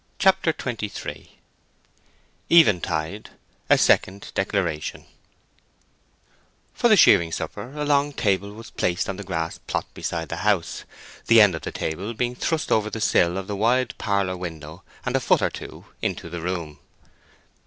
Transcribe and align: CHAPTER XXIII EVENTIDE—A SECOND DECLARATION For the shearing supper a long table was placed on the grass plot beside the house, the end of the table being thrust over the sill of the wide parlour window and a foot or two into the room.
CHAPTER 0.17 0.51
XXIII 0.51 1.37
EVENTIDE—A 2.49 3.77
SECOND 3.77 4.31
DECLARATION 4.33 5.05
For 6.73 6.87
the 6.87 6.97
shearing 6.97 7.31
supper 7.31 7.71
a 7.75 7.85
long 7.85 8.11
table 8.11 8.51
was 8.51 8.71
placed 8.71 9.07
on 9.07 9.17
the 9.17 9.23
grass 9.23 9.59
plot 9.59 9.85
beside 9.93 10.29
the 10.29 10.37
house, 10.37 10.85
the 11.27 11.39
end 11.39 11.53
of 11.53 11.61
the 11.61 11.71
table 11.71 12.15
being 12.15 12.33
thrust 12.33 12.71
over 12.71 12.89
the 12.89 12.99
sill 12.99 13.37
of 13.37 13.45
the 13.45 13.55
wide 13.55 13.93
parlour 13.99 14.35
window 14.37 14.81
and 15.05 15.15
a 15.15 15.19
foot 15.19 15.43
or 15.43 15.51
two 15.51 15.85
into 16.01 16.31
the 16.31 16.41
room. 16.41 16.79